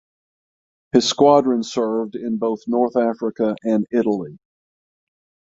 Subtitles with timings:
[0.93, 4.39] His squadron served in both North Africa and Italy.